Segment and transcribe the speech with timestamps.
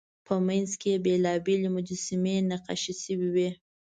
[0.25, 3.49] په منځ کې یې بېلابېلې مجسمې نقاشي شوې وې.